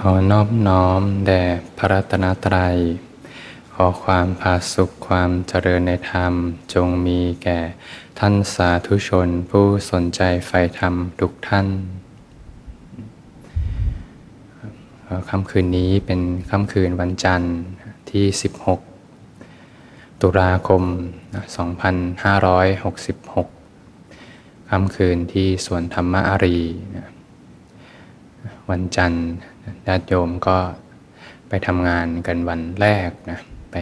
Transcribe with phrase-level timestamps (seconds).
[0.00, 1.42] ขอนอบน้อมแด่
[1.78, 2.76] พระรัตนตรัย
[3.74, 6.32] ขอความผาสุขความเจริญในธรรม
[6.74, 7.58] จงมีแก่
[8.18, 11.66] ท่านสาธุชนผู้สนใจใฝ่ธรรมทุกท่าน
[15.28, 16.20] ค่ำคืนนี้เป็น
[16.50, 17.54] ค่ำคืนวันจันทร์
[18.10, 18.24] ที่
[19.44, 20.82] 16 ตุลาคม
[21.76, 26.58] 2566 ค่ำคืนที่สวนธรรมอารี
[28.70, 29.26] วันจันทร์
[29.86, 30.56] ญาติโยมก็
[31.48, 33.38] ไปทำงานกันวันแรกนะ
[33.72, 33.76] ไป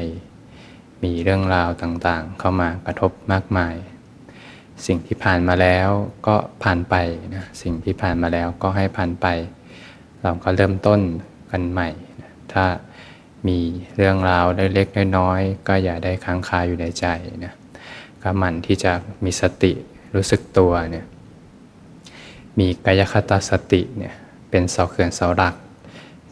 [1.02, 3.74] มีเรื่องราวต่างๆ เข้ามากระทบมากมาย
[4.86, 5.88] สิ่งที่ผ่านมาแล้ว
[6.26, 6.94] ก็ผ่านไป
[7.34, 9.26] นะสิ่งที่ผ่านมาแล้วก็ให้ผ่านไป
[10.22, 11.00] เราก็เริ่มต้น
[11.50, 11.88] กันใหม่
[12.22, 12.64] นะถ้า
[13.48, 13.58] มี
[13.96, 17.06] เรื่องราวเล็กๆน้อยๆก็อย่าได้ค้างคาอยู่ในใจ
[17.44, 17.54] นะ
[18.22, 18.92] ก็หมั่นที่จะ
[19.24, 19.72] มีสติ
[20.14, 21.06] รู้สึกตัวเนี่ย
[22.58, 24.14] มีกายคตาสติเนี่ย
[24.50, 25.54] เป็นเสาเขื่อนเสาหลัก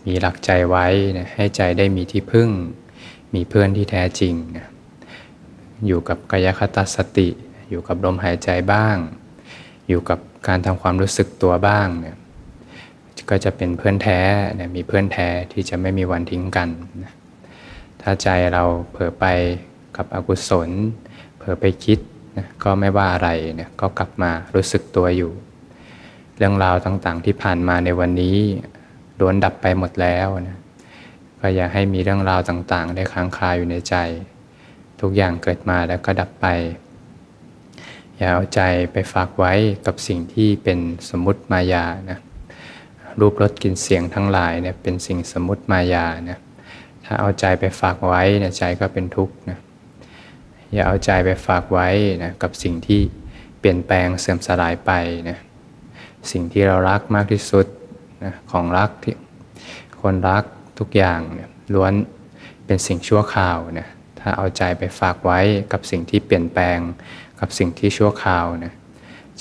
[0.07, 0.87] มีหลักใจไว้
[1.19, 2.51] นะให้ใจได้มีที่พึ่ง
[3.35, 4.67] มีเพื่อนที่แท้จริงนะ
[5.87, 7.29] อยู่กับกายคตาสติ
[7.71, 8.97] อยู่กับลมหายใจบ้าง
[9.89, 12.17] อยู่กับการทำความรู้สึกตัวบ้างเนี่ย
[13.31, 14.21] ก็จะเป็นเพื่อนแท้
[14.59, 16.69] นะมีเพื่อนแท้ที่จะไม่มีวันทิ้งกัน
[17.03, 17.13] นะ
[18.01, 19.25] ถ้าใจเราเผลอไป
[19.97, 20.71] กับอกุศล
[21.39, 21.99] เผลอไปคิด
[22.39, 25.33] นะก็ไม่ว่าอะไรเนะก็กลับมารู้สึกตัวอยู่
[26.37, 28.39] เรื่องราวต่างๆที่ผ่านมาในวันนี้
[29.23, 30.59] ล้วนดับไปหมดแล้วนะ
[31.41, 33.97] ก็อย่าให้มีเรื่องราวต่างๆ ได้ค้างคาอยู่ในใจ
[35.01, 36.47] ทุกอย่างเกิดมาแล้วก็ดับไป
[38.17, 38.61] อย่าเอาใจ
[38.93, 39.53] ไปฝากไว้
[39.87, 40.79] กับสิ่งที่เป็น
[41.11, 42.19] สมมติมายานะ
[43.21, 46.39] รูปรสกลิ่นเสียงทั้งหลายเนี่ยเป็นสิ่งสมมติมายานะ
[47.05, 49.59] ถ้าเอาใจไปฝากไว้เนี่ยใจก็เป็นทุกข์นะ
[50.73, 51.89] อย่าเอาใจไปฝากไว้
[52.23, 53.01] นะกับสิ่งที่
[53.59, 54.93] เปลี่ยนแปลงเสื่อมสลายไป
[55.29, 55.39] นะ
[56.33, 57.67] สิ่งที่เรารักมากที่สุด
[58.25, 59.17] นะของรักที่
[60.03, 60.45] คนรัก
[60.79, 61.93] ทุกอย่างเนี่ยล้วน
[62.67, 63.89] เป็นสิ่งชั่วคราวนะ
[64.21, 65.41] ถ้าเอาใจไปฝากไว้
[65.73, 66.79] กับสิ่งที่เปลี่ยนแปลง
[67.41, 68.73] กับสิ่งที่ชั่วคราวนะ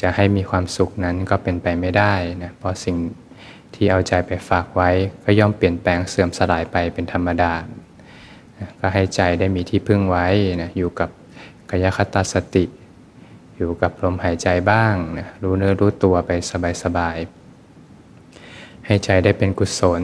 [0.02, 2.97] จะให้มีความสุขนั้นก็เป็นไปไม่ได้นะเพราะสิ่ง
[3.75, 4.90] ที่เอาใจไปฝากไว้
[5.24, 7.53] ก็ย่อมเปลี่ยนแปลงเสื่อมสลายไปเป็นธรรมดา
[8.80, 10.28] ก็ให้ใจได้มีที่พึ่งไว้
[10.62, 11.09] นะอยู่กับ
[11.70, 12.66] กายคตาสติ
[13.58, 16.31] อยู่กับลมหายใจบ้างนะรู้เนื้อรู้ตัวไป
[16.84, 17.41] สบายๆ
[18.86, 20.02] ให้ใจได้เป็นกุศล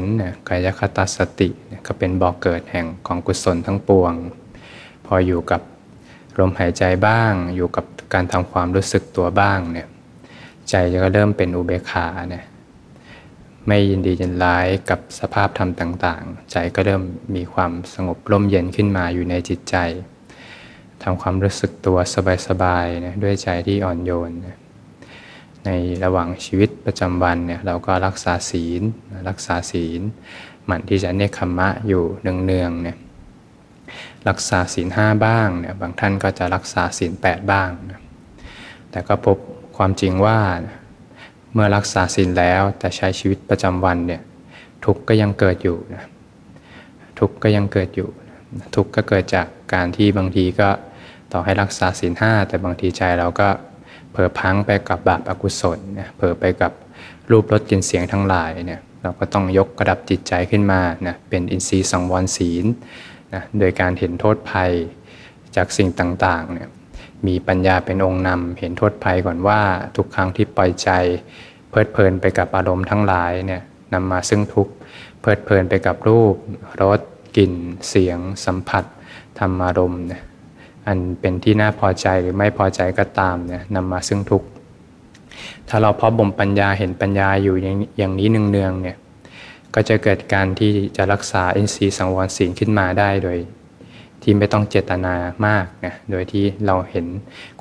[0.50, 1.50] กายคตาสติ
[1.88, 4.14] ก็เป็นบ่อกเกิดแห่งของกุศลทั้งปวง
[5.06, 5.62] พออยู่กับ
[6.40, 9.88] ลมหายใจบ้าง อยู่กับการทำความรู้สึกตัวบ้างเนี่ย
[10.70, 12.46] ใจก็เริ่มเป็นอุเบกขาเนี่ย
[13.68, 17.04] ไม่ยินดียินร้ายกับสภาพธรรมต่าง ๆ ใจก็เริ่ม
[17.36, 19.76] มีความสงบร่มเย็นขึ้นมาอยู่ในจิตใจ
[21.04, 21.98] ทำความรู้สึกตัว
[22.48, 24.58] สบายๆนะด้วยใจที่อ่อนโยนนะ
[25.68, 25.72] ใน
[26.04, 28.82] ระหว่างชีวิตประจำวันเนี่ยเราก็รักษาศีล
[29.30, 30.02] รักษาศีล
[30.66, 32.98] หมั่นที่จะเนคขมมะอยู่เนืองๆเนี่ย
[34.30, 38.00] รักษาศีลห้าบ้างเนี่ยบางท่านก็จะรักษาศีลแปดบ้างนะ
[38.92, 39.38] แต่ก็พบ
[39.78, 40.40] ความจริงว่า
[41.54, 44.22] เมื่อรักษาศีลแล้วแต่ใช้ชีวิตประจำวันเนี่ย
[44.86, 46.04] ทุกข์ก็ยังเกิดอยู่นะ
[47.20, 48.10] ทุกข์ก็ยังเกิดอยู่
[48.76, 50.70] ทุกข์ก็เกิดจากการที่บางทีก็
[51.32, 53.50] ต่อให้รักษาศีลห้าแต่บางทีใจเราก็
[54.20, 56.72] ผลอพังไปกับบาปอกุศลเนี่ยเผลอไปกับ
[57.32, 62.66] รูปรสกลิ่นเสียงทั้งหลายเนี่ยเราก็ต้องยกกระดับจิตใจขึ้นมานะเป็นอินทรีย์สังวรศีล
[63.34, 64.72] นะโดยการเห็นโทษภัย
[65.56, 66.70] จากสิ่งต่างๆเนี่ย
[67.28, 69.62] มีปัญญาเป็นองค์นำเห็นโทษภัยก่อนว่า
[69.96, 70.90] ทุกครั้งที่ปล่อยใจ
[71.70, 73.62] เพลิดเพลินไปกับอารมณ์ทั้งหลายเนี่ย
[73.94, 74.68] นำมาซึ่งทุก
[75.22, 76.36] เพลิดเพลินไปกับรูป
[76.82, 77.00] รส
[77.38, 77.54] กลิ่น
[77.90, 78.84] เสียง สัมผัส
[79.40, 80.22] ธรรมอารมณ์เนี่ย
[80.88, 84.48] อันเป็นที่น่าพอใจหรือไม่พอใจก็ตามเนี่ยนำมาซึ่งทุกข์
[85.70, 88.98] ถ้าเราพอบ่มปัญญาเห็นปัญญาอยู่อย่างนี้เนืองๆเนี่ย
[89.74, 93.38] ก็จะเกิดการที่จะรักษาอินทรีย์สังวรศีลขึ้นมาได้โดย
[94.24, 95.16] ที่ไม่ต้องเจตนา
[95.46, 97.06] มากนะโดยที่เราเห็น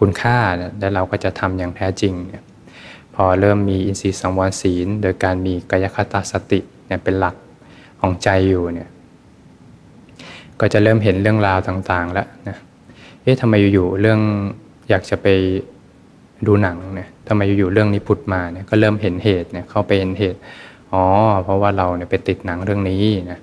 [0.00, 0.38] คุณค่า
[0.78, 2.43] และเราก็จะทำอย่างแท้จริงเนี่ย
[3.14, 7.34] พอเริ่มมีอินทรีย์สังวรศีล โดยการมีกายคตาสติเนี่ยเป็นหลัก
[8.00, 8.88] ของใจอยู่เนี่ย
[10.61, 12.56] ก็จะเริ่มเห็นเรื่องราวต่างๆแล้วนะ
[13.26, 14.20] เอ๊ะทำไมอยู่ๆเรื่อง
[14.90, 15.26] อยากจะไป
[16.46, 20.38] ดูหนังเนี่ยทำไมอยู่ๆเรื่องนี้พุดมาเนี่ยก็เริ่มเห็นเหตุเนี่ยเข้าไปเห็นเหตุ
[20.93, 21.05] อ๋อ
[21.44, 23.38] เพราะว่าเราเนี่ยไปติดหนังเรื่องนี้นะ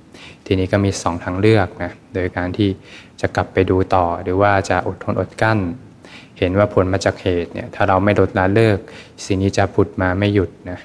[0.46, 2.70] ทีนี้ก็มีสองทางเลือกนะโดยการที่
[3.22, 5.60] จะกลับไปดูต่อหรือว่าจะอดทนอดกั้น
[6.40, 8.78] เห็นว่าผลมาจากเหตุเนี่ยถ้าเราไม่ลดละเลิก
[9.26, 10.80] สิ่งนี้จะผุดมาไม่หยุดนะ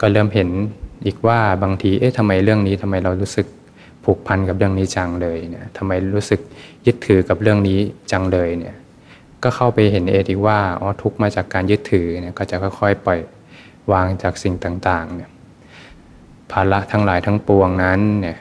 [0.00, 0.48] ก็เริ่มเห็น
[1.06, 3.46] อีกว่าบางทีเอ๊ะทำไมเรื่องนี้ทำไมเรารู้สึก
[4.04, 6.40] ผูกพันกับเรื่องนี้จังเลยเนี่ยทำไมรู้สึก
[6.86, 7.78] ยึดถือกับเรื่องนี้
[8.10, 8.74] จังเลยเนี่ย
[9.42, 13.20] ก็เข้าไปเห็นเองอีกว่าอ๋อทุกมาจากการยึดถือเนี่ยก็จะค่อยๆปล่อย
[13.92, 15.30] วางจากสิ่งต่างๆเนี่ย
[16.52, 18.38] ภาระทั้งหลายทั้งปวงนั้นเนี่ย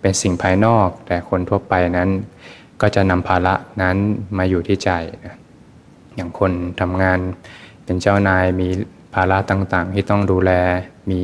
[0.00, 2.10] เป็นสิ่งภายนอกแต่คนทั่วไปนั้น
[2.80, 3.96] ก็จะนำภาระนั้น
[4.38, 4.90] มาอยู่ที่ใจ
[5.26, 5.36] นะ
[6.16, 7.18] อย่างคนทำงาน
[7.84, 8.68] เป็นเจ้านายมี
[9.14, 10.50] ภาระต่างๆ ที่ต้องดูแล
[11.10, 11.20] มี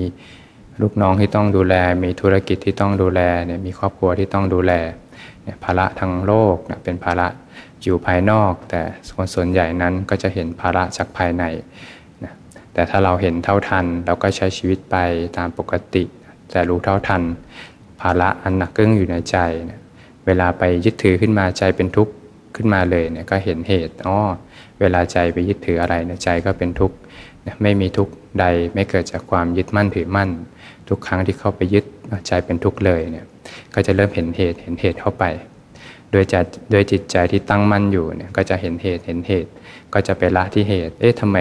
[0.83, 1.75] ลูกน้องที่ต้องดูแล
[2.05, 4.73] มีธุรกิจที่ต้องดูแลเนี่ยมีครอบครัวที่ต้องดูแล
[5.43, 7.27] เนี่ยภาระทางโลกเนี่ยเป็นภาระ
[7.83, 8.81] อยู่ภายนอก แต่
[9.17, 11.45] คนส่วนใหญ่นั้นก็จะเห็นภาระจากภายใน
[12.25, 12.35] นะ
[12.73, 14.97] แต่ถ้าเราเห็นเท่าทัน เราก็ใช้ชีวิตไป
[15.37, 16.05] ตามปกติ
[16.51, 17.23] แต่รู้เท่าทัน
[18.01, 19.37] ภาระอันหนักกึ้งอยู่ในใจ
[19.67, 19.73] เน
[20.27, 22.13] เวลาไปยึดถือขึ้นมาใจเป็นทุกข์
[22.57, 24.19] ขึ้นมาเลยเนี่ยก็เห็นเหตุอ๋อ
[24.81, 26.97] เวลาใจไปยึดถืออะไรเนี่ยใจก็เป็นทุกข์
[27.63, 28.45] ไม่มีทุกข์ใด
[28.75, 30.31] ไม่เกิดจากความยึดมั่นถือมั่น
[30.91, 31.85] ทุกครั้งที่เข้าไปยึด
[32.27, 33.27] ใจเป็นทุกข์เลยเนี่ย
[33.75, 35.25] ก็จะเริ่มเห็นเหตุเห็นเหตุเข้าไป
[36.13, 36.41] โดยจะ
[36.71, 39.51] โดยจิตใจที่ตั้งมั่นอยู่เนี่ยก็จะเห็นเหตุเห็นเหตุ
[39.95, 41.39] ก็จะไปละที่เหตุ เอ๊ะทำไม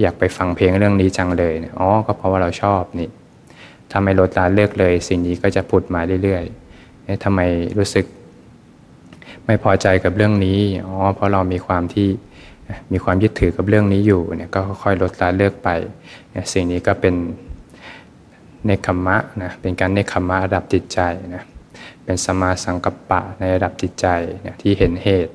[0.00, 3.08] อยากไปฟังเพลงเรื่องนี้จังเลยเนี่ยอ๋อก็เพราะว่าเราชอบนี่
[3.92, 7.40] ทำไมลดละเลิกเลย สิ่งนี้ก็จะผุดมาเรื่อยๆเอ๊ะทำไม
[7.78, 8.04] รู้สึก
[9.46, 12.08] ไม่พอใจกับเรื่องนี้อ๋อเพราะเรามีความที่
[12.92, 15.68] มีความยึดถือกับเรื่องนี้อยู่เนี่ยก็ค่อยลดละเลิกไป
[16.30, 17.14] เนี่ยสิ่งนี้ก็เป็น
[18.68, 21.00] เนคขมะนะเป็นการเนคขมะระดับจิตใจ
[21.34, 21.44] นะ
[22.04, 24.06] เป็นสมาสังกัปปะในระดับจิตใจ
[24.42, 25.34] เนี่ยที่เห็นเหตุ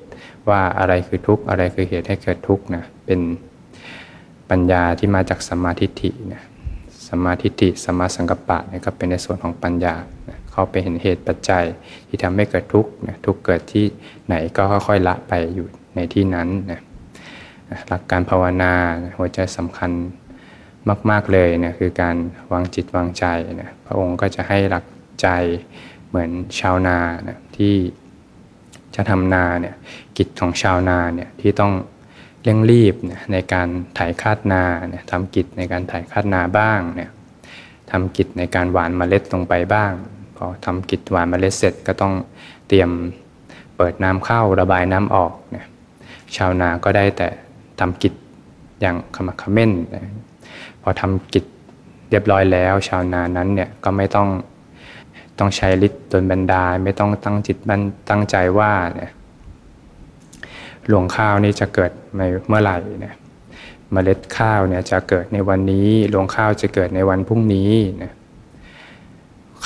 [0.50, 3.20] ว่าอะไรคือทุกข์อะไรคือเหตุให้เกิดทุกข์นะเป็น
[4.50, 6.44] ปัญญาที่มาจากสมาธิินะ
[7.10, 9.96] สมาธิิสมาสังกัปปะเนี่ยก็เป็นในส่วนของปัญญา
[10.30, 11.64] นะเข้าไปเห็นเหตุปัจจัย
[12.08, 13.86] ที่ทำให้เกิดทุกข์นะทุกข์เกิดที่
[14.26, 16.82] ไหนก็ค่อยๆละไปอยู่ในที่นั้นนะ
[17.88, 18.74] หลักการภาวนา
[19.18, 19.92] หัวใจสำคัญ
[21.10, 22.16] มาก ๆเลยเนี่ยคือการ
[22.52, 23.26] วางจิตวางใจ
[23.62, 24.86] นะพระองค์ก็จะให้หลัก
[25.22, 25.28] ใจ
[26.10, 26.98] เหมือนชาวนา
[27.28, 27.76] นะที่
[28.96, 29.76] จะทำนาเนี่ย
[30.18, 31.74] กิจของชาวนาเนี่ยที่ต้อง
[32.44, 37.10] เร่งรีบนะในการถ่ายคาดนาเนี่ยทำกิจในการถ่ายคาดนาบ้างเนี่ย
[37.92, 39.94] ทำกิจในการหวานเมล็ดลงไปบ้าง
[40.36, 42.14] พอทำกิจหวานเมล็ดเสร็จก็ต้อง
[42.68, 42.90] เตรียม
[43.76, 45.66] เปิดน้ำเข้าระบายน้ำออกเนี่ย
[46.36, 47.28] ชาวนาก็ได้แต่
[47.80, 48.14] ทำกิจ
[48.82, 50.04] อย่างขมักขม้นนะ
[50.84, 51.46] พอทำกิจ
[52.10, 54.30] เรียบร้อยแล้ว ชาวนานั้นเนี่ยก็ไม่ต้อง
[55.40, 59.12] ต้องใช้ฤทธิ์ตนบันดาลไม่ต้องตั้งจิตบันตั้งใจว่าเนี่ย
[60.88, 63.16] หลวงข้าวนี่จะเกิดเมื่อไหร่เนี่ย
[63.92, 68.14] เมล็ดข้าวเนี่ยจะเกิดในวันนี้หลวงข้าวจะเกิดในวันพรุ่งนี้เนี่ย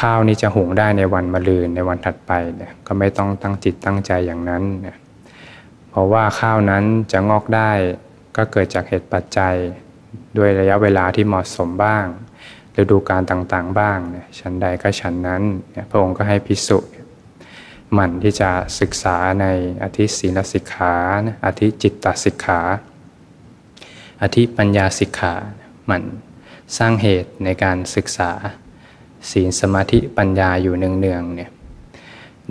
[0.01, 4.97] ข้าวนี้จะหุงได้ในวันมะรืนในวันถัดไปเนี่ยก็ไม่ต้องตั้งจิตตั้งใจอย่างนั้นเนี่ย
[5.89, 7.71] เพราะว่าข้าวนั้นจะงอกได้
[8.35, 9.55] ก็เกิดจากเหตุปัจจัย
[10.37, 12.05] ด้วยระยะเวลาที่เหมาะสมบ้าง
[12.79, 15.43] ฤดูการต่างๆบ้างเนี่ยชั้นใดก็ชั้นนั้น
[15.89, 16.79] พระองค์ก็ให้พิสุ
[17.93, 18.49] หมั่นที่จะ
[18.79, 19.45] ศึกษาใน
[19.83, 20.95] อธิศีลสิกขา
[21.45, 22.59] อธิจิตตสิกขา
[24.21, 25.33] อธิปัญญาสิกขา
[25.85, 26.03] หมั่น
[26.77, 28.31] สร้างเหตุในการศึกษา
[29.31, 31.49] ศีลสมาธิปัญญาอยู่เนืองๆเนี่ย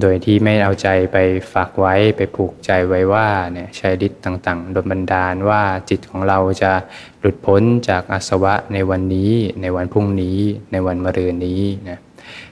[0.01, 1.17] โดยที่ไม่เอาใจไป
[1.53, 6.73] ฝากไว้ไปผูกใจไว้ว่าเนี่ยใช้ฤทธิ์ต่างๆโดนบันดาลว่าจิตของเราจะ
[7.21, 9.33] หลุดพ้นจากอาสวะในวันนี้
[9.63, 10.39] ในวันพรุ่งนี้
[10.73, 11.99] ในวันมะรืนนี้นะ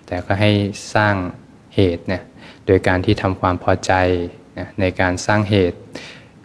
[0.07, 0.51] แต่ก็ให้
[0.95, 1.15] สร้าง
[1.77, 2.23] เหตุเนี่ย
[2.67, 3.93] โดยการที่ทำความพอใจ
[4.59, 5.79] นะในการสร้างเหตุ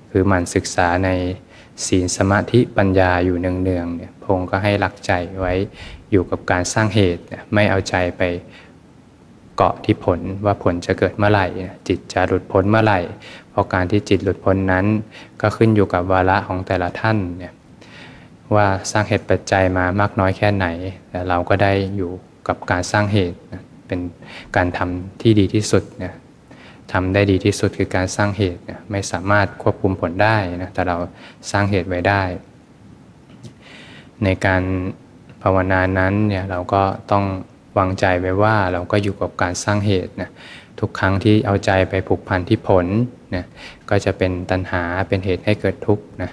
[0.09, 1.09] คือหมั่นศึกษาใน
[1.85, 5.53] ศีลสมาธิปัญญาอยู่เนืองๆเนี่ยพงก็ให้หลักใจไว้
[6.11, 8.21] อยู่กับการสร้างเหตุ ไม่เอาใจไป
[9.61, 11.45] เกาะที่ผลว่าผลจะเกิดเมื่อไหร่
[11.87, 12.99] จิตจะหลุดพ้นเมื่อไหร่
[13.49, 14.85] เพราะการที่จิตหลุดพ้นนั้น
[15.41, 17.53] ก็ขึ้นอยู่กับวาระของแต่ละท่านเนี่ย
[18.55, 20.67] ว่าสร้างเหตุปัจจัยมามากน้อยแค่ไหน
[21.09, 22.11] แต่เราก็ได้อยู่
[22.47, 23.37] กับการสร้างเหตุ
[23.87, 23.99] เป็น
[24.55, 26.13] การทำที่ดีที่สุดเนี่ย
[26.91, 28.61] ทำได้ดีที่สุดคือการสร้างเหตุ
[28.91, 30.97] ไม่สามารถควบคุมผลได้นะแต่เรา
[31.51, 32.23] สร้างเหตุไว้ได้
[34.23, 34.63] ในการ
[35.41, 37.25] ภาวนานั้นเนี่ยเราก็ต้อง
[37.79, 40.29] วางใจไว้ว่าเราก็อยู่กับการสร้างเหตุนะ
[40.79, 42.85] ทุกครั้งที่เอาใจไปผูกพันที่ผล
[43.35, 43.45] นะ
[43.89, 46.31] ก็จะเป็นตัณหาเป็นเหตุให้เกิดทุกข์นะ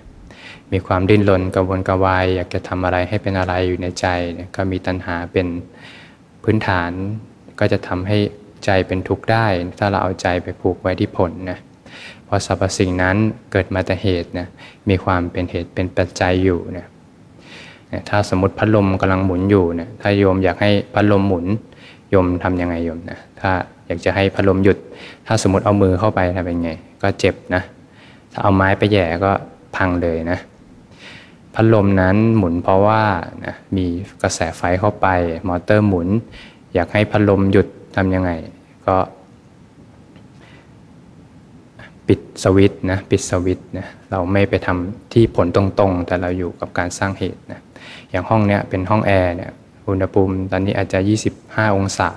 [0.73, 4.07] มีความดิ้นรนกระวนกระวาย อยากจะทำอะไรให้เป็นอะไรอยู่ในใจ
[4.39, 5.47] นะก็มีตัณหาเป็น
[6.45, 6.93] พื้นฐาน
[7.61, 8.19] ก็จะทำให้
[8.65, 9.47] ใจเป็นทุกข์ได้
[9.79, 11.59] ถ้าเราเอาใจไปผูกไว้ที่ผลนะ
[12.25, 13.17] เพราะสรรพสิ่งนั้น
[13.53, 14.47] เกิดมาแต่เหตุนะ
[14.89, 16.87] มีความเป็นเหตุเป็นปัจจัยอยู่นะ
[18.09, 21.47] ถ้าสมมติพัดลมกำลังหมุนอยู่เนี่ยถ้าโยมอยากให้พัดลมหมุน
[22.11, 23.51] โยมทํำยังไงโยมนะถ้า
[23.87, 24.79] อยากจะให้พัดลมหยุด
[25.27, 27.63] ถ้าสมมติเอามือเข้าไปทำเป็นไง ก็เจ็บนะ
[28.33, 29.33] ถ้าเอาไม้ไปแย่ก็
[29.77, 30.39] พังเลยนะ
[31.55, 33.03] พัดลมนั้นหมุนเพราะว่า
[33.45, 33.87] นะมี
[34.23, 35.07] กระแสไฟเข้าไป
[35.49, 36.09] มอเตอร์หมุน
[36.75, 37.67] อยากให้พัดลมหยุด
[37.97, 38.31] ทำยังไง
[38.87, 38.97] ก็
[42.09, 47.61] ปิดสวิตนะปิดสวิตนะเราไม่ไปทำที่ผลตรงๆ แต่เราอยู่กับการสร้างเหตุนะ
[48.11, 49.53] อย่างห้องเนี้ยเป็นห้องแอร์เนี่ย
[49.89, 50.99] อุณหภูมิตอนนี้อาจจะ
[51.39, 52.11] 25 องศา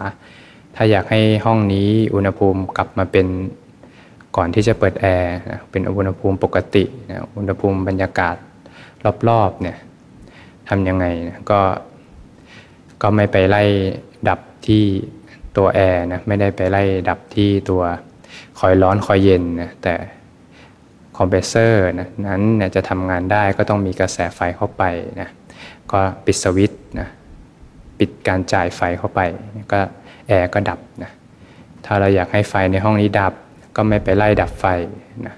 [0.75, 3.27] ถ้าอยากให้ห้องนี้อุณหภูมิกลับมาเป็น
[4.38, 5.34] ก่อนที่จะเปิดแอร์
[5.72, 8.36] เป็นอุณหภูมิปกตินะอุณหภูมิบรรยากาศ
[9.29, 9.77] รอบๆเนี่ย
[10.69, 11.60] ทำยังไงนะก็
[13.01, 13.63] ก็ไม่ไปไล่
[14.29, 14.84] ดับที่
[15.58, 17.81] ตัวแอร์นะไม่ได้ไปไล่ดับที่ตัว
[18.60, 19.93] คอยล์ร้อนคอยล์เย็นนะแต่
[21.17, 24.84] คอมเพรสเซอร์นะนั้นเนี่ยจะทำงานได้ก็ต้องมีกระแสไฟเข้าไป
[25.22, 25.29] นะ
[25.91, 27.08] ก็ปิดสวิตช์นะ
[28.00, 29.19] ปิดการจ่ายไฟเข้าไป
[29.72, 29.79] ก็
[30.27, 31.12] แอร์ก็ดับนะ
[31.86, 33.34] ถ้าเราอยากให้ไฟในห้องนี้ดับ
[33.75, 34.65] ก็ไม่ไปไล่ดับไฟ
[35.25, 35.36] นะ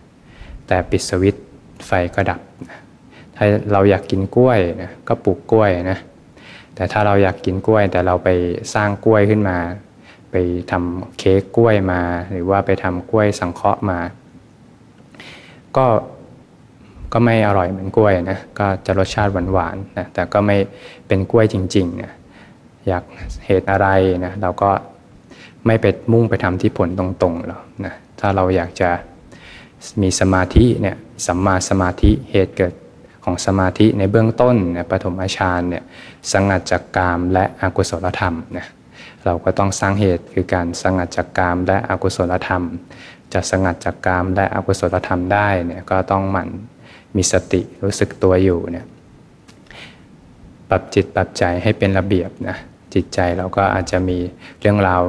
[0.68, 1.44] แต่ปิดสวิตช์
[1.88, 2.78] ไฟก็ดับนะ
[3.36, 5.98] ถ้าเราอยากกินกล้วยนะก็ปลูกกล้วยนะ
[6.76, 8.30] แต่ถ้าเราอยากกินกล้วย แต่เราไป
[8.74, 9.58] สร้างกล้วยขึ้นมา
[10.32, 10.36] ไป
[10.72, 14.00] ทำเค้กกล้วยมา หรือว่าไปทำกล้วยสังเคราะห์มา
[15.78, 15.86] ก็
[17.14, 20.58] ก็ไม่อร่อยเหมือนกล้วยนะก็จะรสชาติหวานๆนะแต่ก็ไม่
[21.08, 22.12] เป็นกล้วยจริงๆนะ
[22.88, 23.04] อยาก
[23.46, 23.88] เหตุอะไร
[24.26, 24.72] นะเราก็
[25.66, 28.90] ไม่ไปมุ่งไปทำที่ผลตรงๆหรอกนะถ้าเราอยากจะ
[30.02, 32.74] มีสมาธิเนี่ยสัมมาสมาธิเหตุเกิด
[33.24, 35.84] ของสมาธิในเบื้องต้นเนี่ยปฐมฌานเนี่ย
[36.32, 38.68] สังัดจากกามและอกุศลธรรมนะ
[39.26, 42.64] เราก็ต้องสร้างเหตุคือการสังัดจากกามและอกุศลธรรม
[43.34, 46.50] จะสังัดจากกามและอกุศลธรรมได้เนี่ยก็ต้องหมั่น
[47.16, 48.86] มีสติรู้สึกตัวอยู่เนี่ย
[50.70, 52.58] ปรับจิตปรับใจให้เป็นระเบียบนะ
[52.94, 54.18] จิตใจเราก็อาจจะมี
[54.60, 55.04] เรื่องราว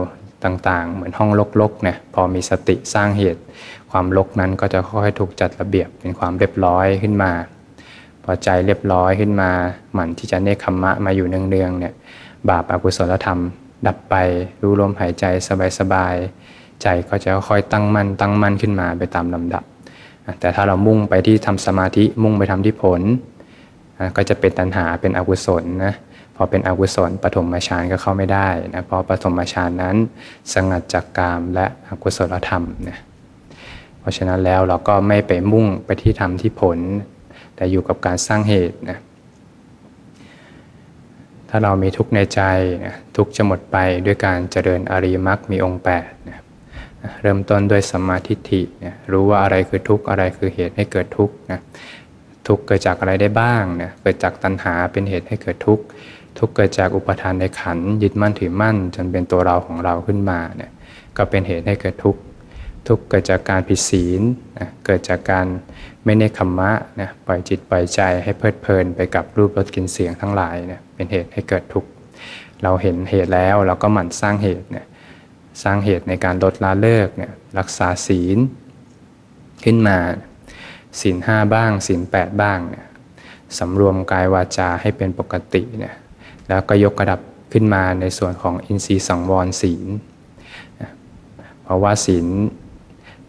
[0.45, 1.31] ต่างๆ เหมือนห้อง
[1.61, 3.43] ลกๆเนี่ยพอมีสติสร้างเหตุ
[3.91, 7.33] ความลกนั้นก็จะค่อยๆถูกจัดระเบียบเป็นความเรียบร้อยขึ้นมา
[8.25, 9.51] พอใจเรียบร้อยขึ้นมา
[9.95, 11.95] หมั่นที่จะเนคขมมะมาอยู่เนืองๆเนี่ย
[12.49, 13.41] บาปอากุศลธรรม
[13.87, 14.15] ดับไป
[14.63, 15.25] รู้ลมหายใจ
[15.79, 19.65] สบายๆใจก็จะค่อยตั้งมั่นตั้งมั่นขึ้นมาไปตามลำดับ
[20.41, 23.01] แต่ถ้าเรามุ่งไปที่ทำสมาธิมุ่งไปทำที่ผล
[24.17, 25.95] ก็จะเป็นตัณหาเป็นอกุศลนะ
[26.37, 29.97] พอเป็นอกุศลปฐมฌานก็เข้าไม่ได้นะเพราะปฐมฌานนั้น
[30.53, 32.99] สงัดจากกามและอกุศลธรรมนะ
[34.01, 36.79] เพราะฉะนั้นแล้วเราก็ไม่ไปมุ่งไปที่ทำที่ผล
[37.57, 38.99] แต่อยู่กับการสร้างเหตุนะ
[41.49, 42.41] ถ้าเรามีทุกข์ในใจ
[42.85, 43.77] นะทุกข์จะหมดไป
[44.07, 46.42] ด้วยการเจริญอริมักมีองค์8นะ
[47.23, 51.61] เริ่มต้นด้วยสัมมาทิฏฐินะรู้ว่าอะไรคือทุกข์อะไรคือเหตุให้เกิดทุกข์นะ
[52.49, 55.85] ทุกข์เกิดจากอะไรได้บ้างเนะเกิดจากตัณหาเป็นเหตุให้เกิดทุกข์
[56.39, 60.71] ทุกข์เกิดจากอุปทานในขันยึดมั่นถือมั่น จนเป็นตัวเราของเราขึ้นมาเนี่ย
[61.17, 62.21] ก็เป็นเหตุให้เกิดทุกข์
[62.89, 64.23] ทุกข์เกิดจากการผิดศีล
[64.59, 65.47] นะเกิดจากการ
[66.05, 71.89] ไม่เนคขมะนะปล่อยจิตปล่อยใจให้เพลิดเพลินไปกับรูปรสกลิ่นเสียงทั้งหลายเนี่ยเป็นเหตุให้เกิดทุกข์
[72.63, 74.87] เราเห็นเหตุแล้วเราก็หมั่นสร้างเหตุเนี่ย
[75.63, 78.39] สร้างเหตุในการลดละเลิกเนี่ยรักษาศีล
[79.65, 79.99] ขึ้นมา
[81.01, 82.87] ศีลห้าบ้างศีลแปดบ้างเนี่ย
[83.59, 85.95] สำรวมกายวาจาให้เป็นปกติเนี่ย
[86.49, 87.21] แล้วก็ยกระดับ
[87.53, 89.89] ขึ้นมาในส่วนของอินทรีย์สังวรศีล
[91.63, 92.27] เพราะว่าศีล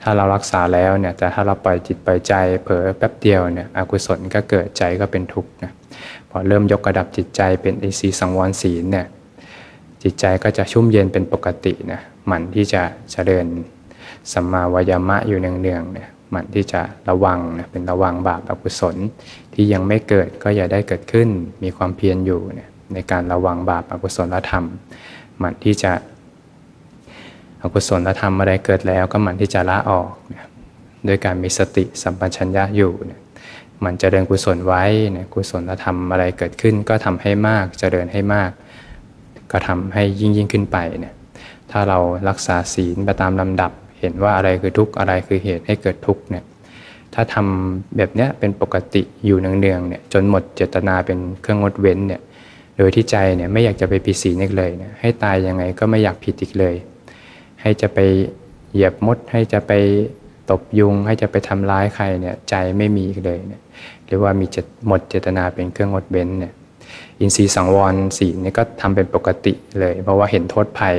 [0.01, 5.71] ถ้าเรารักษาแล้วเนี่ยแต่ถ้าเราปล่อยจิตปล่อยใจเผลอแป๊บเดียวเนี่ยอกุศลก็เกิดใจก็เป็นทุกข์นะ
[6.29, 9.07] พอเริ่มยกระดับจิตใจเป็นอินทรีย์สังวรศีลเนี่ย
[10.03, 12.81] จิตใจก็จะชุ่มเย็นเป็นปกตินะหมั่นที่จะ
[13.11, 13.45] เจริญ
[14.33, 18.95] สัมมาวายามะอยู่เนืองๆเนี่ยหมั่นที่จะระวังนะเป็นระวังบาปอกุศล
[19.53, 21.29] ที่ยังไม่เกิดก็อย่าได้เกิดขึ้น
[21.63, 24.65] มีความเพียรอยู่เนี่ยในการระวังบาปอกุศลธรรม
[25.39, 25.91] หมั่นที่จะ
[27.63, 30.45] อกุศลธรรมอะไรเกิดแล้วก็หมั่นที่จะละออกเนี่ย
[31.05, 33.19] โดยการมีสติสัมปชัญญะอยู่เนี่ย
[33.83, 38.51] มันจะเริญกุศลไว้เนี่ยกุศลธรรมอะไรเกิดขึ้นก็ทำให้มากจเจริญให้มาก
[39.53, 41.15] ก็ทำให้ยิ่งยิ่งขึ้นไปเนี่ย
[41.71, 46.43] ถ้าเรารักษาศีลไปตามลำดับ เห็นว่าอะไรคือทุกข์อะไรคือเหตุให้เกิดทุกข์เนี่ย
[47.13, 52.21] ถ้าทำแบบเนี้ยเป็นปกติอยู่เนืองๆเนี่ยจนหมดเจตนาเป็นเครื่องงดเว้นเนี่ย
[52.77, 56.75] โดยที่ใจเนี่ยไม่อยากจะไปผิดศีลอีกเลยเนี่ยให้ตายยังไงก็ไม่อยากผิดอีกเลย
[57.61, 57.99] ให้จะไป
[58.71, 59.71] เหยียบมด ให้จะไป
[60.49, 63.61] ตบยุง ให้จะไปทำร้ายใครเนี่ยใจไม่มีอีกเลยเนี่ย
[64.05, 64.45] หรือว่ามี
[64.87, 66.53] หมดเจตนาเป็นเครื่องงดเว้นเนี่ย
[67.19, 70.95] อินทรีย์สังวรศีลนี่ก็ทำเป็นปกติเลย เพราะว่าเห็นโทษภัย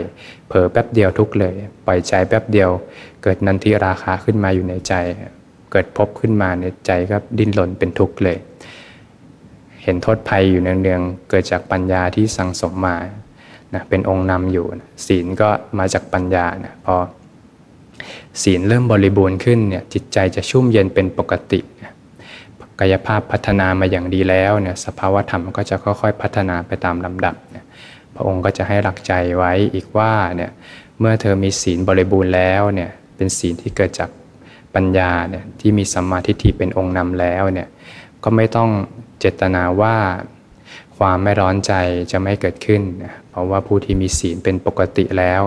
[0.49, 1.55] เผลอแป๊บเดียวทุกเลย
[1.87, 2.71] ปล่อยใจแป๊บเดียว
[3.23, 4.95] เกิดนันทิราคาขึ้นมาอยู่ในใจ
[5.73, 8.39] เกิดพบขึ้นมาในใจก็ดิ้นหล่นเป็นทุกข์เลย
[9.83, 12.97] เห็นโทษภัยอยู่เนืองๆเกิดจากปัญญาที่สั่งสมมา
[13.75, 15.49] นะเป็นองค์นำอยู่นะศีลก็
[15.79, 16.95] มาจากปัญญานะพอ
[18.43, 21.93] ศีลเริ่มบริบูรณ์ขึ้นเนี่ยจิตใจจะชุ่มเย็นเป็นปกตินะ
[22.81, 27.65] กายภาพพัฒนามาอย่างดีแล้วเนี่ยสภาวธรรมก็จะค่อยๆ พัฒนาไปตามลำดับนะ
[28.15, 30.51] พระองค์ก็จะให้หลักใจไว้อีกว่าเนี่ย
[30.99, 34.11] เมื่อเธอมีศีลบริบูรณ์แล้วเนี่ยเป็นศีลที่เกิดจาก
[34.75, 37.69] ปัญญาเนี่ยที่มีสัมมาทิฏฐิเป็นองค์นำแล้วเนี่ย
[38.25, 38.71] ก็ไม่ต้อง
[39.19, 39.97] เจตนาว่า
[40.99, 41.73] ความไม่ร้อนใจ
[42.13, 45.41] จะไม่เกิดขึ้นนะเพราะว่าผู้ที่มีศีลเป็นปกติแล้ว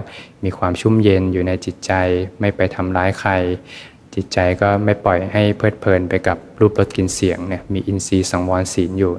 [0.43, 1.91] มีความชุ่มเย็นอยู่ในจิตใจ
[2.39, 3.31] ไม่ไปทำร้ายใคร
[4.19, 9.13] จิตใจก็ไม่ปล่อยให้เพลิดเพลินไปกับรูปรสกลิ่นเสียงเนี่ยมีอินทรีย์สังวรศีลอยู่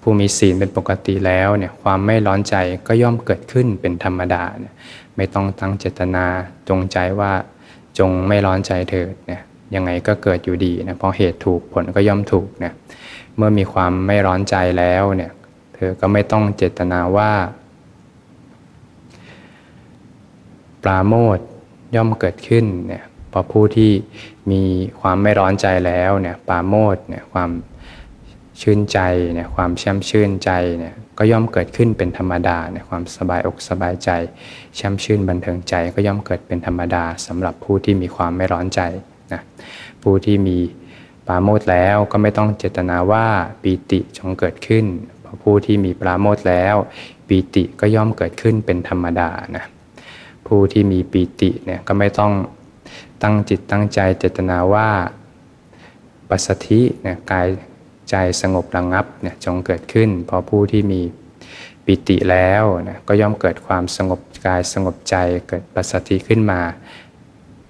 [0.00, 2.56] ผู้มีศีลเป็นปกติแล้วเนี่ยความไม่ร้อนใจ
[2.88, 4.74] ก็ย่อมเกิดขึ้นเป็นธรรมดาเนี่ย
[5.16, 6.26] ไม่ต้องตั้งเจตนา
[6.68, 7.32] จงใจว่า
[7.98, 9.42] จงไม่ร้อนใจเถิดเนี่ย
[9.74, 12.74] ยังไงก็เกิดอยู่ดีนะเพราะเหตุถูกผลก็ย่อมถูกเนี่ย
[13.36, 15.32] เมื่อมีความไม่ร้อนใจแล้วเนี่ย
[15.74, 17.32] เธอก็ไม่ต้องเจตนาว่า
[20.82, 21.38] ปราโมท
[21.94, 23.92] ย่อมเกิดขึ้นเนี่ย พอผู้ที่
[24.50, 24.62] มี
[25.00, 27.50] ความไม่ร้อนใจแล้วเนี่ยปาโมทเนี่ยความ
[28.60, 28.98] ชื่นใจ
[29.34, 34.10] เนี่ยความแช่มชื่นใจเนี่ยก็ย่อมเกิดขึ้นเป็นธรรมดาเนี่ยความสบายอกสบายใจ
[34.76, 38.80] แช่มชื่นบันเทิงใจก็ย่อมเกิดเป็นธรรมดาสำหรับผู้ที่มีความไม่ร้อนใจ
[39.32, 39.40] นะ
[40.02, 40.58] ผู้ที่มี
[41.26, 43.26] ปาโมทแล้วก็ไม่ต้องเจตนาว่า
[43.62, 44.86] ปีติจงเกิดขึ้น
[45.20, 46.76] เพราะผู้ที่มีปราโมทแล้ว
[47.28, 49.64] ปีติก็ย่อมเกิดขึ้นเป็นธรรมดานะ
[50.46, 52.32] ผู้ที่มีปีติเนี่ยก็ไม่ต้อง
[53.22, 54.90] ตั้งจิตตั้งใจเจตนาว่า
[56.28, 57.48] ปัสสธิเนี่ยกาย
[58.10, 61.00] ใจสงบระงงับเนี่ยจงเกิดขึ้น พอผู้ที่มี
[61.84, 65.16] ปิติแล้วนะก็ย่อมเกิดความสงบกายสงบใจ
[65.48, 66.60] เกิดปัสสธิขึ้นมา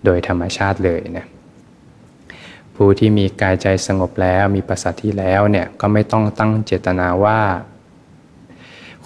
[0.04, 1.26] โดยธรรมชาติเลยนะ
[2.76, 7.40] ผู้ที่มีกายใจสงบแล้วมีปัสสธิแล้วเนี่ยก็ไม่ต้องตั้งเจตนาว่า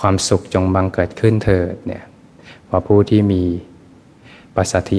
[0.01, 2.05] ความสุขจงบังเกิดขึ้นเถิดเนี่ย
[2.69, 3.43] พอผู้ที่มี
[4.57, 4.99] ปัสสธิ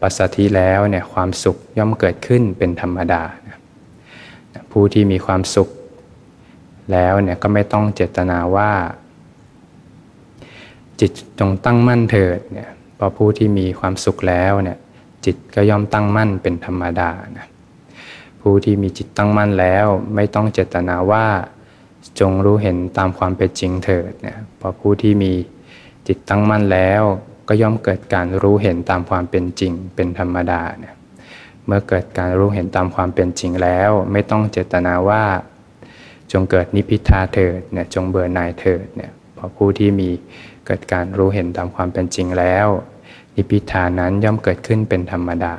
[0.00, 3.22] ปัสสธิแล้วเนี่ยความสุขย่อมเกิดขึ้นเป็นธรรมดา
[4.72, 5.68] ผู้ที่มีความสุข
[6.92, 8.72] แล้วเนี่ยก็ไม่ต้องเจตนาว่า
[11.00, 14.78] จิตจงตั้งมั่นเถิดเนี่ยพอผู้ที่มีความสุขแล้วเนี่ย
[15.24, 17.46] จิตก็ย่อมตั้งมั่นเป็นธรรมดานะ
[18.40, 21.26] ผู้ที่มีจิตตั้งมั่นแล้ว ไม่ต้องเจตนาว่า
[22.20, 25.32] จงรู้เห็นตามความเป็นจริงเถิดเนี่ยพอผู้ที่มี
[26.06, 27.02] จิตตั้งมั่นแล้ว
[27.54, 30.94] ก็ย่อมเกิดการรู้เห็นตามความเป็นจริงเป็นธรรมดาเนี่ย
[31.66, 35.24] เมื่อเกิดการรู้เห็นตามความเป็นจริงแล้ว ไม่ต้องเจตนาว่า
[36.32, 40.08] จงเกิดนิพิทาเถิดเนี่ยจงเบื่อหน่ายเถิดเนี่ยพอผู้ที่มี
[40.66, 42.66] เกิดการรู้เห็นตามความเป็นจริงแล้ว
[43.36, 45.54] นิพิทานั้นย่อมเกิดขึ้นเป็นธรรมดา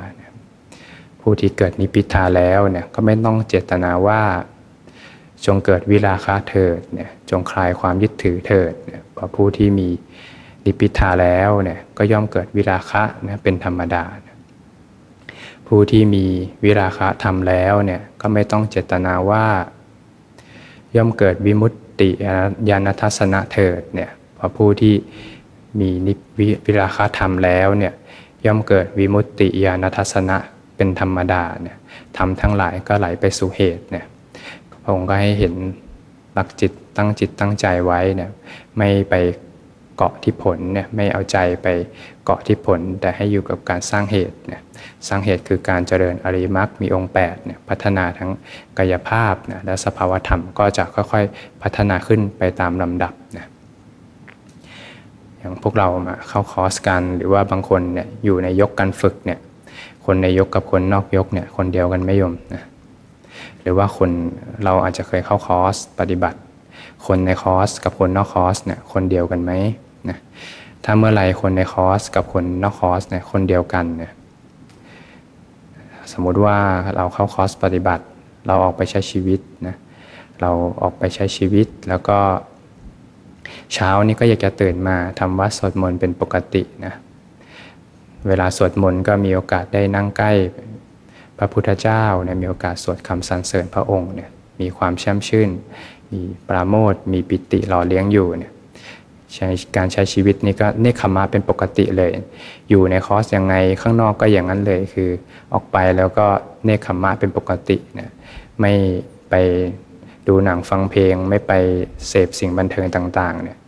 [1.20, 4.22] ผู้ที่เกิดนิพิทาแล้วเนี่ยก็ไม่ต้องเจตนาว่า
[5.46, 9.88] จงเกิดวิราคะเถิดเนี่ยจงคลายความยึดถือเถิดเนี่ยพอผู้ที่มี
[10.64, 14.04] นิพิทาแล้วเนี่ยก็ย่อมเกิดวิราคะนะเป็นธรรมดา
[15.66, 16.24] ผู้ที่มี
[16.64, 19.46] วิราคะธรรมแล้วเนี่ยก็ไม่ต้องเจตนาว่า
[20.96, 22.10] ย่อมเกิดวิมุตติ
[22.68, 24.94] ญาณทัศนะเถิดเนี่ยพอผู้ที่
[25.80, 26.14] มีนิ
[26.66, 27.92] วิราคะธรรมแล้วเนี่ย
[28.46, 30.36] ย่อมเกิดวิมุตติญาณทัศนะ
[30.76, 31.76] เป็นธรรมดาเนี่ย
[32.16, 34.06] ทำทั้งหลายก็ไหลไปสู่เหตุเนี่ย
[34.82, 35.54] พระองค์ก็ให้เห็น
[36.34, 38.30] หลักจิตตั้งจิตตั้งใจไว้เนี่ย
[38.76, 39.14] ไม่ไป
[39.96, 41.66] เกาะที่ผลเนี่ยไม่เอาใจไป
[42.24, 44.62] เกาะที่ผล แต่ให้อยู่กับการสร้างเหตุเนี่ย
[45.08, 48.30] สร้างเหตุคือการเจริญอริมักมีองค์8เนี่ยพัฒนาทั้ง
[48.78, 53.46] กายภาพนะและสภาวธรรมก็จะค่อยๆ พัฒนาขึ้นไปตามลำดับนะ
[55.38, 59.38] อย่างพวกเรามาเข้าคอร์สกันหรือว่าบางคนเนี่ยอยู่ในยกการฝึกเนี่ย
[60.06, 62.62] คนในยกกับคนนอกยกเนี่ยคนเดียวกันไม่ยมนะ
[63.60, 64.10] หรือว่าคน
[64.64, 66.38] เราอาจจะเคยเข้าคอร์สปฏิบัติ
[67.06, 69.52] คนในคอร์สกับคนนอกคอร์สเนี่ยคนเดียวกันไหม
[70.08, 70.18] นะ
[70.84, 74.12] ถ้าเมื่อไรคนในคอร์สกับคนนอกคอร์สเนี่ยคนเดียวกันเนี่ย
[76.12, 76.58] สมมุติว่า
[76.96, 78.04] เราเข้าคอร์สปฏิบัติ
[78.46, 79.76] เราออกไปใช้ชีวิตนะ
[80.40, 80.50] เรา
[80.82, 82.18] ออกไปใช้ชีวิตแล้วก็
[83.74, 86.94] เช้านี้ก็อยากจะตื่นมาทำวัดสวดมนต์เป็นปกตินะ
[88.26, 90.32] เวลาสวดมนต์ก็มีโอกาสได้นั่งใกล้
[91.38, 95.50] พระพุทธเจ้าเนี่ยมีโอกาสสวดคำสรรเสริญพระองค์เนี่ยมีความแช่มชื่น
[96.12, 98.52] มีปราโมทมีปิติหล่อเลี้ยงอยู่เนี่ย
[99.36, 102.10] ใช้การใช้ชีวิตนี่ก็เนคขมะเป็นปกติเลย
[102.70, 105.10] อยู่ในคอร์สยังไงข้างนอกก็อย่างนั้นเลยคือ
[105.52, 106.26] ออกไปแล้วก็
[106.64, 108.10] เนคขมะเป็นปกตินะ
[108.60, 108.72] ไม่
[109.30, 109.34] ไป
[110.28, 111.52] ดูหนังฟังเพลง ไม่ไป
[112.08, 113.58] เสพสิ่งบันเทิงต่างๆเนี่ย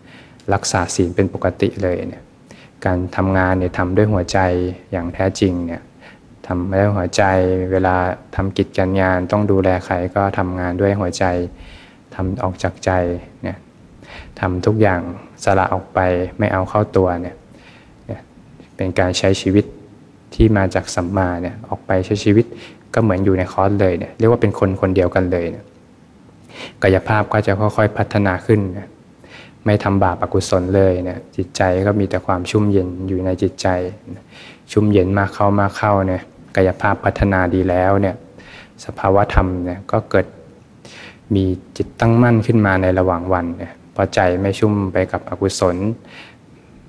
[0.54, 2.22] รักษาศีลเป็นปกติเลยเนี่ย
[2.84, 4.38] การทำงานเนี่ยทำด้วยหัวใจ
[4.92, 5.82] อย่างแท้จริงเนี่ย
[6.46, 7.22] ทำด้วยหัวใจ
[7.72, 7.96] เวลา
[8.36, 11.24] ทำกิจการงาน ต้องดูแลใครก็ทำงานด้วยหัวใจ
[12.14, 12.90] ทำออกจากใจ
[13.42, 13.56] เนี่ย
[14.40, 15.00] ทำทุกอย่าง
[15.44, 15.98] สละออกไป
[16.38, 17.36] ไม่เอาเข้าตัวเนี่ย
[18.76, 19.64] เป็นการใช้ชีวิต
[20.34, 22.46] ที่มาจากสัมมาเนี่ยออกไปใช้ชีวิต
[22.94, 25.64] ก็เหมือนอยู่ในคอร์สเลยเนี่ยเรียกว่าเป็นคนคนเดียวกันเลยเนี่ย
[26.82, 28.88] กายภาพก็จะค่อยๆพัฒนาขึ้นนะ
[29.64, 33.68] ไม่ทำบาปอกุศลเลยเนี่ยจิตใจก็มีแต่ความชุ่มเย็นอยู่ในจิตใจ
[34.72, 36.22] ชุ่มเย็นมากเข้ามากเข้าเนี่ย
[36.56, 38.14] กายภาพพัฒนาดีแล้วเนี่ย
[38.84, 40.26] สภาวะธรรมเนี่ยก็เกิด
[41.34, 41.44] มี
[41.76, 45.76] จิตตั้งมั่นขึ้นมาในระหว่างวันเนี่ย พอใจไม่ชุ่มไปกับอกุศล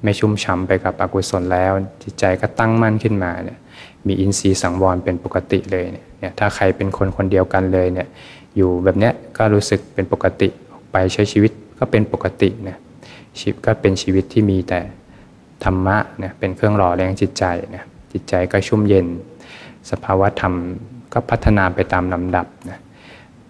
[0.03, 1.71] ไม่ชุ่มฉ่าไปกับอกุศลแล้ว
[2.03, 3.59] จิตใจก็ตั้งมั่นขึ้นมาเนี่ย
[4.07, 8.07] มีอินทรีย์สังวรเป็นปกติเลยเนี่ยถ้าใครเป็นคนคนเดียวกันเลยเนี่ย
[8.57, 12.73] อยู่แบบเนี้ยก็รู้สึกเป็นปกติออกไปใช้ชีวิตก็เป็นปกตินี
[13.39, 14.79] ชีวิตก็เป็นชีวิตที่มีแต่
[15.63, 19.05] ธรรมะเนี่ยเป็นเครื่องหล่อเลี้ยงจิตใจเนี่ยจิตใจก็ชุ่มเย็น
[19.91, 20.53] สภาวะธรรม
[21.13, 22.79] ก็พัฒนาไปตามลำดับนะ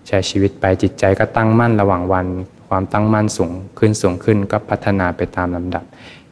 [0.07, 2.25] ใช้ชีวิตไปจิตใจก็ตั้งมั่นระหว่างวัน
[2.69, 5.83] ความตั้งมั่นสูงขึ้นสูงขึ้นก็พัฒนาไปตามลำดับ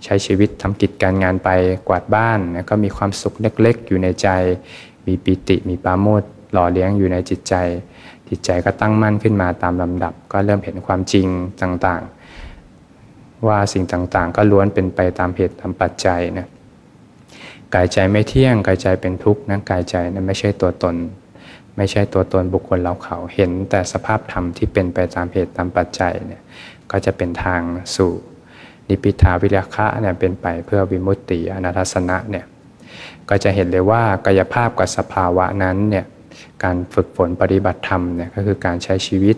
[0.04, 1.50] ใช้ชีวิตทำกิจการงานไป
[1.88, 4.28] กวาดบ้านนะก็มีความสุขเล็กๆ อยู่ในใจ
[5.08, 7.54] มีปิติมีปาโมดหล่อเลี้ยงอยู่ในจิตใจ
[8.30, 11.28] จิตใจก็ตั้งมั่นขึ้นมาตามลำดับ ก็เริ่มเห็นความจริง
[11.62, 16.48] ต่างๆ ว่าสิ่งต่างๆ ก็ล้วนเป็นไปตามเหตุตามปัจจัยนะ
[17.76, 20.96] กายใจไม่เที่ยงกายใจเป็นทุกข์นะกายใจนั้นไม่ใช่ตัวตน
[21.78, 26.42] ไม่ใช่ตัวตนบุคคลเราเขาเห็นแต่สภาพธรรมที่เป็นไปตามเหตุตามปัจจัยเนี่ย
[26.92, 27.62] ก็จะเป็นทาง
[27.96, 28.14] สู่
[28.88, 32.46] นิพิทาวิริคะเนี่ยเป็นไปเพื่อวิมุตติอนัตสนะเนี่ย
[33.30, 36.06] ก็จะเห็นเลยว่ากายภาพกับสภาวะนั้นเนี่ย
[36.64, 39.38] การฝึกฝนปฏิบัติธรรมเนี่ยก็คือการใช้ชีวิต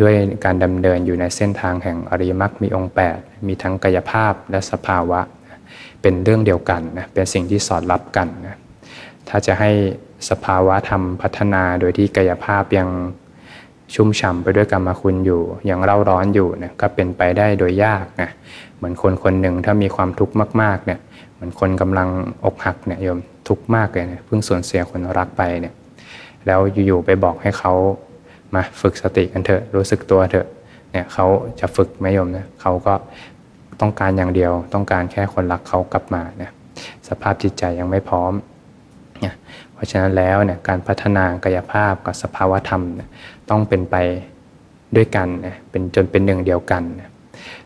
[0.00, 5.20] ด้วยการดำเนินอยู่ในเส้นทางแห่งอริยมรรคมีองค์ 8 มีทั้งกายภาพและสภาวะ
[6.02, 8.56] เป็นเรื่องเดียวกันนะเป็นสิ่งที่สอดรับกันนะ
[9.28, 9.70] ถ้าจะให้
[10.28, 12.88] สภาวะธรรมพัฒนาโดยที่กายภาพยัง
[13.94, 18.30] ชุ่มฉ่าไปด้วยกรรมคุณอยู่ยังเร่าร้อนอยู่เนี่ยก็เป็นไปได้โดยยากนะ
[18.76, 20.98] เหมือนคนคนหนึ่งถ้ามีความทุกข์มากๆเนี่ย
[21.34, 22.08] เหมือนคนกำลัง
[22.44, 25.74] อกหักเนี่ยโยมทุกข์มากเลยเนี่ยเพิ่งสูญเสียคนรักไปเนี่ย
[26.46, 27.72] แล้วอยู่ๆไปบอกให้เขา
[28.54, 30.46] มาฝึกสติกันเถอะรู้สึกตัวเถอะ
[30.92, 31.26] เนี่ยเขา
[31.60, 32.94] จะฝึกไหมโยมนะเขาก็
[33.80, 36.52] ต้องการอย่างเดียว ต้องการแค่คนรักเขากลับมาเนี่ย
[37.08, 38.32] สภาพจิตใจยังไม่พร้อม
[39.20, 39.34] เนี่ย
[39.84, 42.82] ราะฉะนั้นแล้วเนี่ยการพัฒนากายภาพกับสภาวธรรม
[43.50, 43.96] ต้องเป็นไป
[44.96, 47.10] ด้วยกันนะเป็นจนเป็นหนึ่งเดียวกันนะ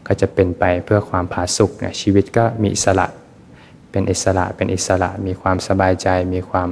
[0.06, 3.06] ก็จะเป็นไปเพื่อความผาสุกเนี่ยชีวิตก็มีอิสระ
[3.90, 6.68] เป็นอิสระเป็นอิสระมีความสบายใจ มีความ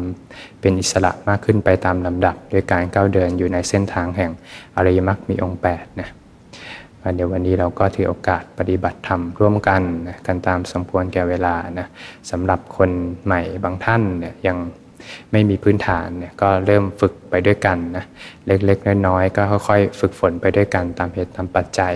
[0.61, 4.31] เป็นอิสระมากขึ้นไปตามลำดับ ด้วยการก้าวเดินอยู่ในเส้นทางแห่ง
[4.77, 6.09] อริยมรรคมีองค์8นะ
[7.15, 11.87] เดี๋ยววันนี้เราก็ถือโอกาสปฏิบัติธรรมร่วมกันนะกันตามสมควรแก่เวลานะ
[12.31, 12.91] สำหรับคน
[13.25, 14.57] ใหม่บางท่านเนี่ยยัง
[15.33, 18.05] ไม่มีพื้นฐานเนี่ยก็เริ่มฝึกไปด้วยกันนะ
[18.47, 21.93] เล็กๆน้อยๆก็ค่อยๆฝึกฝนไปด้วยกันตามเหตุตามปัจจัย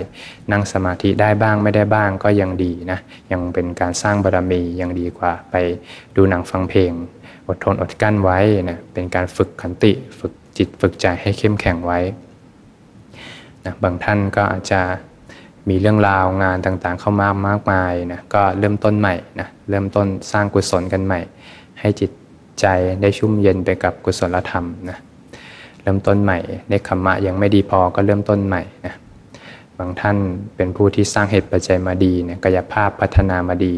[0.51, 2.99] นั่งสมาธิได้บ้างไม่ได้บ้างก็ยังดีนะ
[3.33, 5.55] ยังเป็นการสร้างบารมียังดีกว่าไป
[6.17, 6.93] ดูหนังฟังเพลง
[7.49, 8.39] อดทนอดกั้นไว้
[8.71, 12.01] นะเป็นการฝึกขันติฝึกจิตฝึกใจให้เข้มแข็งไว้
[13.65, 14.81] นะบางท่านก็อาจจะ
[15.69, 21.21] มีเรื่องราวงานต่างๆ เข้ามามากมายนะก็เริ่มต้นใหม่นะเริ่มต้นสร้างกุศลกันใหม่
[21.81, 22.11] ให้จิต
[22.61, 22.67] ใจ
[23.03, 24.99] ได้ชุ่มเย็นไปกับกุศลธรรมนะ
[25.83, 26.39] เริ่มต้นใหม่
[26.71, 28.95] ในคำมะยังไม่ดีพอก็เริ่มต้นใหม่นะ
[29.79, 30.17] บางท่าน
[30.57, 33.75] เป็นผู้ที่สร้างเหตุปัจจัยมาดีเนี่ยกายภาพพัฒนามาดี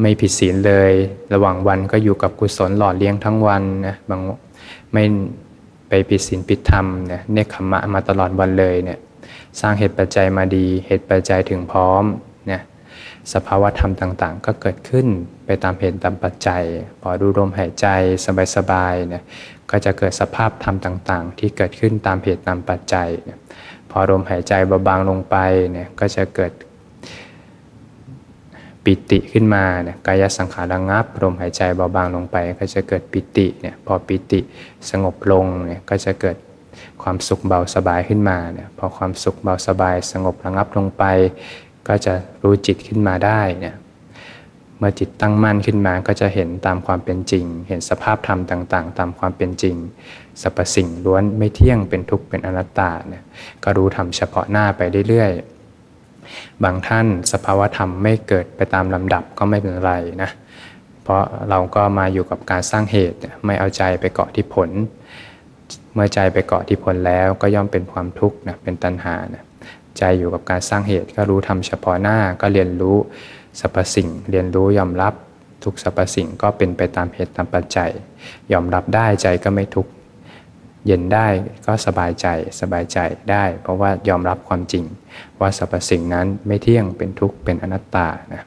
[0.00, 0.92] ไม่ผิดศีลเลย
[1.32, 4.20] ระหว่างวันก็อยู่กับกุศลหล่อเลี้ยงทั้งวันนะบาง
[4.92, 5.04] ไม่
[5.88, 8.98] ไปผิดศีลผิดธรรมเนี่ยเนคขมะมาตลอดวันเลยเนี่ย
[9.60, 12.04] สร้างเหตุปัจจัยมาดี เหตุปัจจัยถึงพร้อม
[13.32, 15.06] สภาวะธรรมต่างๆ ก็เกิดขึ้น
[15.46, 16.62] ไปตามเหตุตามปัจจัย
[17.00, 17.86] พอดูลมหายใจ
[18.56, 19.22] สบายๆเนี่ย
[19.70, 23.08] ก็จะเกิดสภาพธรรมต่างๆ ที่เกิดขึ้นตามเหตุตามปัจจัย
[23.90, 25.36] พอลมหายใจเบาบางลงไป
[25.72, 26.52] เนี่ยก็จะเกิด
[28.84, 34.40] ปิติขึ้นมาเนี่ยกายสังขารระงับลมหายใจเบาบางลงไป ก็จะเกิดปิติเนี่ยพอปิติ
[34.90, 36.36] สงบลงเนี่ยก็จะเกิด
[37.02, 41.04] ความสุขเบาสบายขึ้นมาเนี่ยพอความสุขเบาสบาย สงบระงับลงไป
[41.88, 43.76] ก็จะรู้จิตขึ้นมาได้เนี่ย
[44.78, 49.76] เมื่อจิตตั้งมั่นขึ้นมาก็จะเห็นตามความเป็นจริง เห็นสภาพธรรมต่างๆ ตามความเป็นจริง
[50.42, 53.24] สรรพสิ่งล้วนไม่เที่ยงเป็นทุกข์เป็นอนัตตาเนี่ย
[53.64, 59.92] ก็รู้ธรรมเฉพาะหน้าไปเรื่อยๆ บางท่านสภาวธรรมไม่เกิดไปตามลำดับก็ไม่เป็นไร
[60.22, 60.30] นะ
[61.02, 64.70] เพราะเราก็มาอยู่กับการสร้างเหตุไม่เอาใจไปเกาะที่ผล
[65.94, 69.44] เมื่อใจไปเกาะที่ผลแล้วก็ย่อมเป็นความทุกข์นะเป็นตัณหานะ
[69.98, 72.96] ใจอยู่กับการสร้างเหตุ ก็รู้ทำเฉพาะหน้าก็เรียนรู้
[73.60, 75.14] สรรพสิ่ง เรียนรู้ยอมรับ
[75.64, 77.90] ทุกสรรพสิ่งก็เป็นไปตามเหตุตามปัจจัย
[78.52, 79.90] ยอมรับได้ใจก็ไม่ทุกข์
[80.86, 81.26] เย็นได้
[81.66, 82.26] ก็สบายใจ
[82.60, 82.98] สบายใจ
[83.30, 84.84] ได้ เพราะว่ายอมรับความจริง
[85.40, 88.42] ว่าสรรพสิ่งนั้นไม่เที่ยงเป็นทุกข์เป็นอนัตตานะ